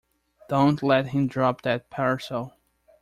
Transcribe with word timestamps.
Don't 0.49 0.81
let 0.81 1.09
him 1.09 1.27
drop 1.27 1.61
that 1.61 1.91
parcel. 1.91 2.53